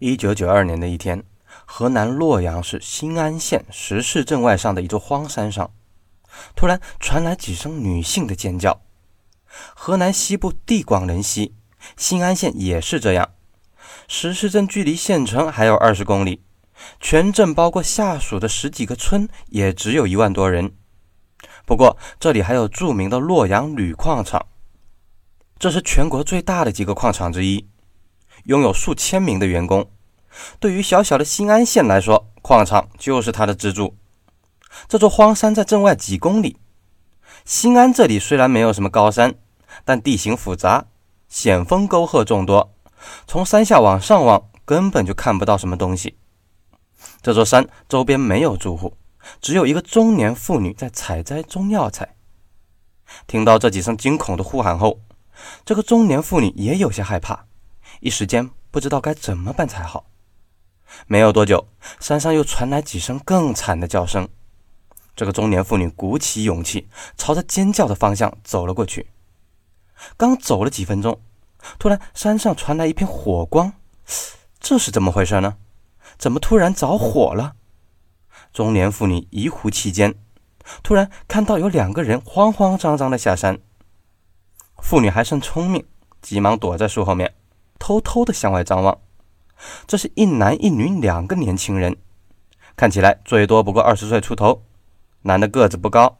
[0.00, 1.24] 一九九二年的一天，
[1.66, 5.72] 河南洛阳市新安县石市镇外上的一座荒山上，
[6.54, 8.80] 突然传来几声女性的尖叫。
[9.74, 11.52] 河南西部地广人稀，
[11.96, 13.30] 新安县也是这样。
[14.06, 16.42] 石市镇距离县城还有二十公里，
[17.00, 20.72] 全镇包括下属的十几个村，也只有一万多人。
[21.66, 24.46] 不过这里还有著名的洛阳铝矿厂，
[25.58, 27.68] 这是全国最大的几个矿场之一。
[28.48, 29.90] 拥有数千名的员工，
[30.58, 33.94] 对于小小的新安县来说，矿场就是它的支柱。
[34.88, 36.56] 这座荒山在镇外几公里。
[37.44, 39.34] 新安这里虽然没有什么高山，
[39.84, 40.86] 但地形复杂，
[41.28, 42.72] 险峰沟壑众多，
[43.26, 46.16] 从山下往上望，根本就看不到什么东西。
[47.20, 48.96] 这座山周边没有住户，
[49.42, 52.16] 只有一个中年妇女在采摘中药材。
[53.26, 55.00] 听到这几声惊恐的呼喊后，
[55.66, 57.44] 这个中年妇女也有些害怕。
[58.00, 60.06] 一时间不知道该怎么办才好。
[61.06, 61.68] 没有多久，
[62.00, 64.28] 山上又传来几声更惨的叫声。
[65.14, 69.10] 这个中年妇女鼓起勇气，朝着尖叫的方向走了过去。
[70.16, 71.20] 刚走了几分钟，
[71.78, 73.72] 突然山上传来一片火光。
[74.60, 75.56] 这是怎么回事呢？
[76.16, 77.56] 怎么突然着火了？
[78.52, 80.14] 中年妇女疑惑期间，
[80.82, 83.58] 突然看到有两个人慌慌张张的下山。
[84.80, 85.84] 妇女还算聪明，
[86.22, 87.34] 急忙躲在树后面。
[87.78, 88.98] 偷偷的向外张望，
[89.86, 91.96] 这是一男一女两个年轻人，
[92.76, 94.62] 看起来最多不过二十岁出头。
[95.22, 96.18] 男的个子不高，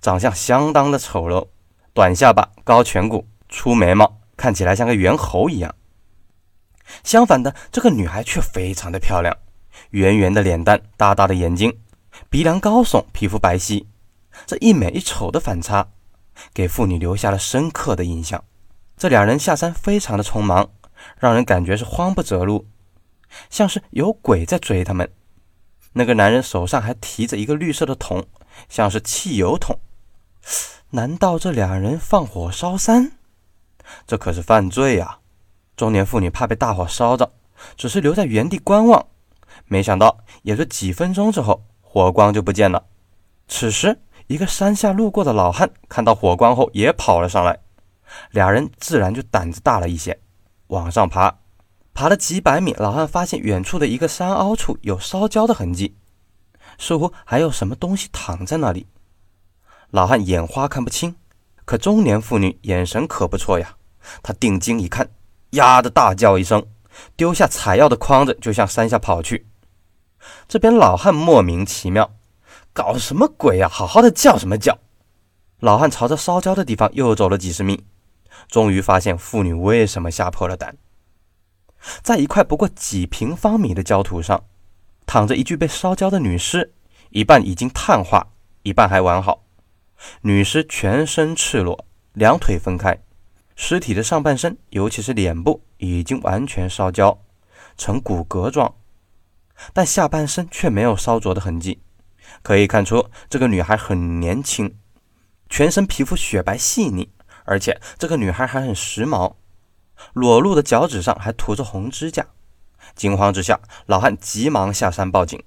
[0.00, 1.48] 长相相当的丑陋，
[1.94, 5.74] 短下巴、高颧骨、粗眉毛，看起来像个猿猴一样。
[7.02, 9.36] 相反的，这个女孩却非常的漂亮，
[9.90, 11.78] 圆圆的脸蛋，大大的眼睛，
[12.28, 13.86] 鼻梁高耸，皮肤白皙。
[14.46, 15.88] 这一美一丑的反差，
[16.52, 18.44] 给妇女留下了深刻的印象。
[18.98, 20.70] 这两人下山非常的匆忙。
[21.18, 22.66] 让人感觉是慌不择路，
[23.50, 25.10] 像是有鬼在追他们。
[25.92, 28.26] 那个男人手上还提着一个绿色的桶，
[28.68, 29.78] 像是汽油桶。
[30.90, 33.12] 难道这两人放火烧山？
[34.06, 35.18] 这可是犯罪呀！
[35.76, 37.32] 中年妇女怕被大火烧着，
[37.76, 39.06] 只是留在原地观望。
[39.66, 42.84] 没想到，也就几分钟之后，火光就不见了。
[43.48, 47.58] 此时，一个山下路过的老汉看到火光后，也跑了上来。
[48.30, 50.18] 俩人自然就胆子大了一些。
[50.68, 51.38] 往上爬，
[51.94, 55.96] 爬了几百米，老汉发现远处的一个山凹处有烧焦的痕迹，
[56.78, 58.86] 似乎还有什么东西躺在那里。
[59.90, 61.16] 老汉眼花看不清，
[61.64, 63.76] 可中年妇女眼神可不错呀。
[64.22, 65.08] 她定睛一看，
[65.50, 66.66] 呀的大叫一声，
[67.16, 69.46] 丢下采药的筐子就向山下跑去。
[70.48, 72.10] 这边老汉莫名其妙，
[72.72, 73.68] 搞什么鬼呀？
[73.68, 74.78] 好好的叫什么叫？
[75.60, 77.84] 老汉朝着烧焦的地方又走了几十米。
[78.48, 80.76] 终于发现妇女为什么吓破了胆。
[82.02, 84.44] 在一块不过几平方米的焦土上，
[85.06, 86.74] 躺着一具被烧焦的女尸，
[87.10, 88.28] 一半已经碳化，
[88.62, 89.44] 一半还完好。
[90.22, 92.98] 女尸全身赤裸，两腿分开，
[93.54, 97.18] 尸体的上半身，尤其是脸部，已经完全烧焦，
[97.76, 98.74] 呈骨骼状，
[99.72, 101.80] 但下半身却没有烧灼的痕迹，
[102.42, 104.76] 可以看出这个女孩很年轻，
[105.48, 107.10] 全身皮肤雪白细腻。
[107.46, 109.34] 而且这个女孩还很时髦，
[110.12, 112.26] 裸露的脚趾上还涂着红指甲。
[112.94, 115.42] 惊慌之下，老汉急忙下山报警。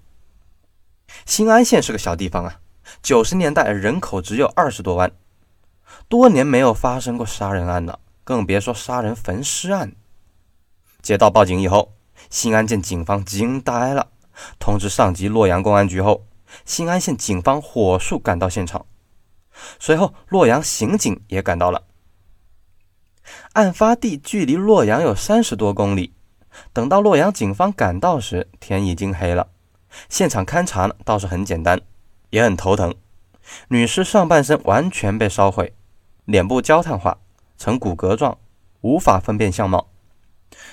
[1.26, 2.60] 新安县是个小地方啊，
[3.02, 5.12] 九十年代人口只有二十多万，
[6.08, 9.96] 多年没有发生过杀人案了，更别说杀人焚尸案。
[11.02, 11.94] 接到报警以后，
[12.30, 14.10] 新安县警方惊呆了，
[14.60, 16.26] 通知上级洛阳公安局后，
[16.66, 18.86] 新安县警方火速赶到现场，
[19.80, 21.84] 随后洛阳刑警也赶到了。
[23.54, 26.14] 案发地距离洛阳有三十多公里。
[26.74, 29.50] 等到洛阳警方赶到时，天已经黑了。
[30.10, 31.80] 现场勘查呢，倒是很简单，
[32.32, 32.94] 也很头疼。
[33.70, 35.74] 女尸上半身完全被烧毁，
[36.26, 37.20] 脸部焦炭化，
[37.58, 38.38] 呈骨骼状，
[38.82, 39.90] 无法分辨相貌。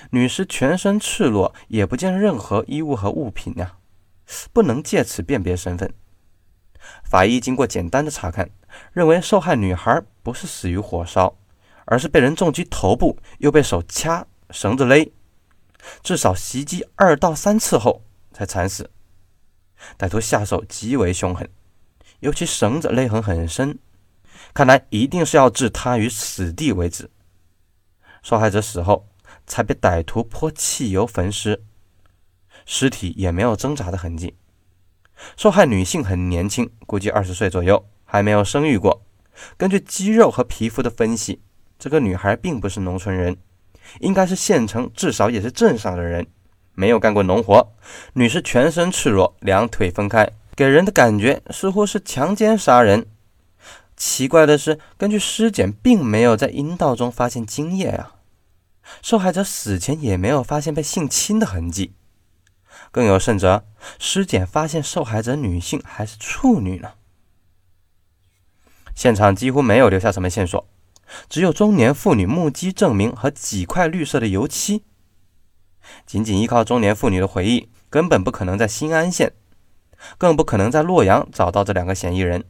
[0.09, 3.77] 女尸全身赤裸，也不见任何衣物和物品呀，
[4.51, 5.93] 不能借此辨别身份。
[7.03, 8.49] 法医经过简单的查看，
[8.93, 11.37] 认为受害女孩不是死于火烧。
[11.89, 15.09] 而是被人重击头部，又被手掐、绳子勒，
[16.03, 18.03] 至少袭击二到三次后
[18.33, 18.91] 才惨死。
[19.97, 21.49] 歹徒下手极为凶狠，
[22.19, 23.79] 尤其绳子勒痕很深，
[24.53, 27.09] 看来一定是要置他于死地为止。
[28.21, 29.07] 受害者死后
[29.45, 31.63] 才被歹徒泼汽油焚尸，
[32.65, 34.35] 尸体也没有挣扎的痕迹。
[35.37, 39.03] 受害女性很年轻，估计二十岁左右，还没有生育过。
[39.55, 41.43] 根据肌肉和皮肤的分析。
[41.79, 43.37] 这个女孩并不是农村人，
[43.99, 46.25] 应该是县城，至少也是镇上的人，
[46.73, 47.71] 没有干过农活，
[48.13, 53.05] 女士全身赤裸，两腿分开，给人的感觉似乎是强奸杀人。
[53.95, 58.15] 奇怪的是，根据尸检，并没有在阴道中发现精液啊。
[59.03, 61.93] 受害者死前也没有发现被性侵的痕迹。
[62.91, 63.63] 更有甚者，
[63.99, 66.93] 尸检发现受害者女性还是处女呢。
[68.97, 70.67] 现场几乎没有留下什么线索，
[71.29, 74.83] 只有中年妇女目击证明和几块绿色的油漆。
[76.07, 79.33] 仅仅依靠中年妇女的回忆，根本不可能在新安县，
[80.17, 82.43] 更不可能在洛阳找到这两个嫌疑人。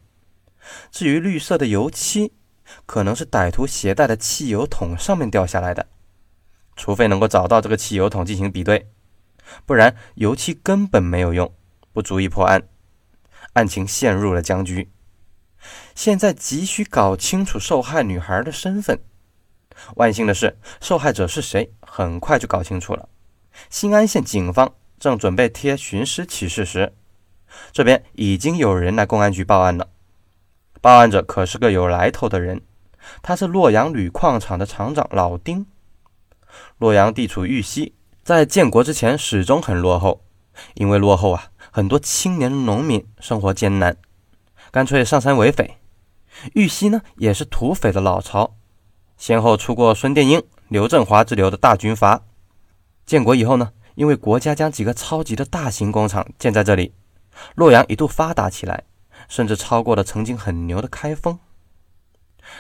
[0.90, 2.32] 至于绿色的油漆，
[2.86, 5.88] 可能是歹徒携带的汽油桶上面掉下来的，
[6.78, 8.88] 除非能够找到这个汽油桶进行比对，
[9.66, 11.54] 不然油漆根本没有用，
[11.92, 12.64] 不足以破案，
[13.52, 14.90] 案情陷入了僵局。
[15.98, 19.00] 现在急需搞清楚受害女孩的身份。
[19.96, 23.10] 万幸的是，受害者是谁，很快就搞清楚了。
[23.72, 26.94] 新安县警方正准备贴寻尸启事时，
[27.72, 29.90] 这边已经有人来公安局报案了。
[30.82, 32.62] 报案者可是个有来头的人，
[33.24, 35.66] 他是洛阳铝矿厂的厂长老丁。
[36.78, 40.24] 洛阳地处豫西，在建国之前始终很落后，
[40.76, 43.98] 因为落后啊，很多青年农民生活艰难，
[44.70, 45.80] 干脆上山为匪。
[46.54, 48.56] 豫西呢，也是土匪的老巢，
[49.18, 52.22] 先后出过孙殿英、刘振华之流的大军阀。
[53.06, 56.94] 建国以后呢，因为国家将几个超级的大型工厂建在这里，
[57.56, 58.84] 洛阳一度发达起来。
[59.28, 61.38] 甚至超过了曾经很牛的开封。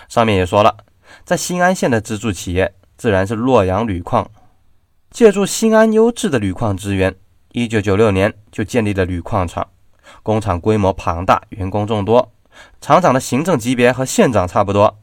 [0.10, 0.76] 上面也说了，
[1.24, 4.30] 在新安县的支柱企业自然是洛阳铝矿。
[5.10, 7.16] 借助新安优质的铝矿资源，
[7.54, 9.66] 一九九六年就建立了铝矿厂。
[10.24, 12.34] 工厂规模庞大，员工众多，
[12.80, 15.00] 厂长的行政级别和县长差不多。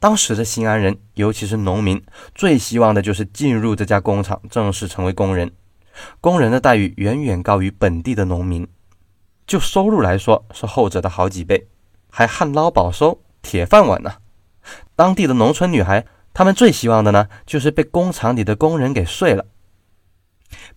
[0.00, 2.02] 当时的新安人，尤其是农民，
[2.34, 5.52] 最希望的就是进入这家工厂，正式成为工人。
[6.20, 8.66] 工人的待遇远远高于本地的农民。
[9.46, 11.68] 就收入来说，是后者的好几倍，
[12.10, 14.16] 还旱涝保收，铁饭碗呢。
[14.94, 16.04] 当地的农村女孩，
[16.34, 19.46] 她们最希望的呢，就是被工厂里的工人给睡了。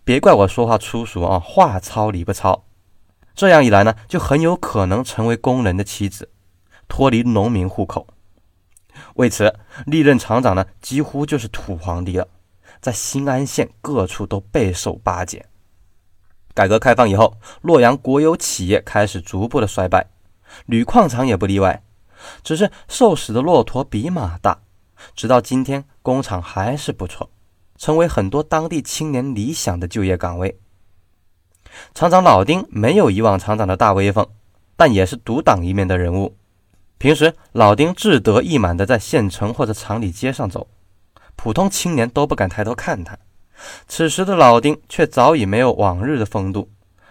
[0.04, 2.64] 别怪我说话粗俗啊，话糙理不糙。
[3.34, 6.30] 这样一来呢，就很有可能成为工人的妻子，
[6.88, 8.06] 脱离农民户口。
[9.14, 9.54] 为此，
[9.86, 12.28] 历任厂长呢，几乎就是土皇帝了，
[12.80, 15.46] 在新安县各处都备受巴结。
[16.54, 20.10] 改革开放以后，洛阳国有企业开始逐步的衰败，
[20.66, 21.82] 铝矿厂也不例外。
[22.44, 24.60] 只是瘦死的骆驼比马大，
[25.16, 27.30] 直到今天，工厂还是不错，
[27.76, 30.60] 成为很多当地青年理想的就业岗位。
[31.94, 34.26] 厂长老丁没有以往厂长的大威风，
[34.76, 36.36] 但也是独当一面的人物。
[36.98, 40.68] 平时老丁志得意满的在县城或者厂里街上走，
[41.34, 43.18] 普通青年都不敢抬头看他。
[43.88, 46.68] 此时的老丁却早已没有往日的风度，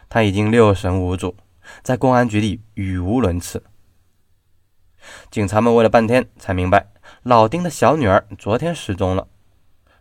[0.09, 1.35] 他已经六神无主，
[1.81, 3.63] 在公安局里语无伦次。
[5.29, 6.87] 警察们问了半天，才明白
[7.23, 9.27] 老丁的小女儿昨天失踪了。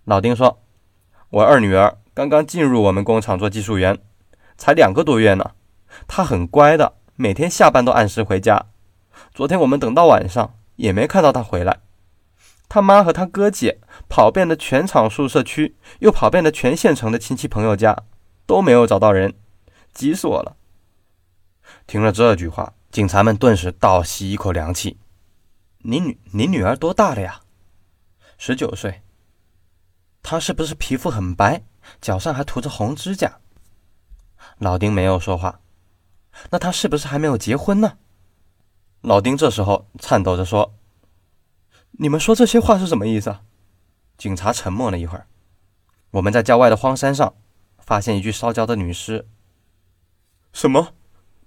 [0.04, 0.60] 老丁说
[1.30, 3.98] ：“我二女儿刚刚进入我们工厂做技术员，
[4.60, 5.52] 才两个多月呢。
[6.06, 8.66] 他很乖的，每天下班都按时回家。
[9.34, 11.80] 昨天我们等到晚上，也没看到他回来。”
[12.68, 18.04] 他妈和他哥姐跑遍了全厂宿舍区，又跑遍了全县城的亲戚朋友家，
[18.46, 19.34] 都没有找到人，
[19.92, 20.54] 急死我了。
[21.88, 24.98] 听了这句话，警察们顿时倒吸一口凉气。
[25.78, 27.40] 你女你女儿多大了呀？
[28.38, 29.02] 十九岁。
[30.22, 31.62] 她是不是皮肤很白，
[32.00, 33.39] 脚上还涂着红指甲？
[34.60, 35.60] 老丁没有说话。
[36.50, 37.94] 那他是不是还没有结婚呢？
[39.00, 40.74] 老丁这时候颤抖着说。
[41.92, 43.40] 你们说这些话是什么意思啊？
[44.18, 45.26] 警察沉默了一会儿。
[46.10, 47.32] 我们在郊外的荒山上
[47.78, 49.26] 发现一具烧焦的女尸。
[50.52, 50.92] 什么？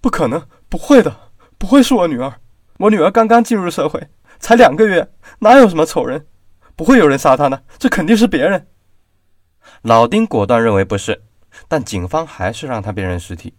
[0.01, 0.47] 不可能！
[0.67, 2.41] 不会的，不会是我女儿。
[2.79, 6.25] 我女儿刚刚进入社会，才两个月，哪有什么丑人？
[6.75, 8.67] 不会有人杀她的，这肯定是别人。
[9.83, 11.23] 老丁果断认为不是，
[11.67, 13.53] 但警方还是让他辨认尸体。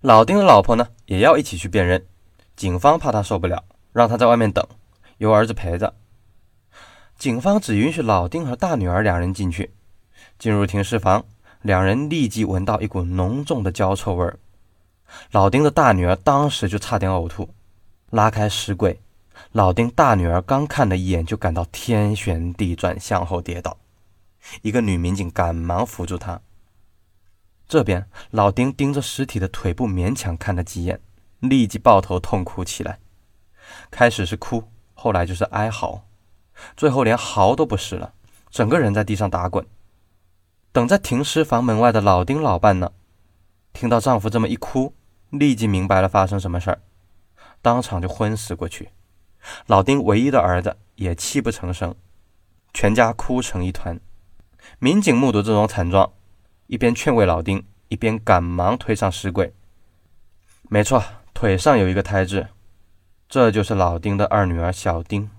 [0.00, 2.06] 老丁的老婆呢，也要一起去辨认。
[2.54, 4.66] 警方怕他受不了，让他在外面等。
[5.18, 5.94] 由儿子陪着，
[7.18, 9.74] 警方只允许老丁和大女儿两人进去。
[10.38, 11.24] 进入停尸房，
[11.62, 14.38] 两人立即闻到一股浓重的焦臭味儿。
[15.32, 17.52] 老丁的大女儿当时就差点呕吐。
[18.10, 19.00] 拉开尸柜，
[19.50, 23.76] 老丁大女儿刚看了一眼，就感到天旋地转，向后跌倒。
[24.62, 26.40] 一个女民警赶忙扶住她。
[27.68, 31.00] 这边，老丁盯着尸体的腿部，勉强看了几眼，
[31.40, 32.98] 立即抱头痛哭起来。
[33.90, 34.64] 开始是哭。
[35.00, 36.02] 后来就是哀嚎，
[36.76, 38.14] 最后连嚎都不是了，
[38.50, 39.64] 整个人在地上打滚。
[40.72, 42.90] 等在停尸房门外的老丁老伴呢，
[43.72, 44.92] 听到丈夫这么一哭，
[45.30, 46.80] 立即明白了发生什么事儿，
[47.62, 48.88] 当场就昏死过去。
[49.66, 51.94] 老丁唯一的儿子也泣不成声，
[52.74, 54.00] 全家哭成一团。
[54.80, 56.12] 民警目睹这种惨状，
[56.68, 59.52] 一边劝慰老丁，一边赶忙推上尸柜。
[60.68, 62.48] 没错，腿上有一个胎痣，
[63.26, 65.30] 这就是老丁的二女儿小丁。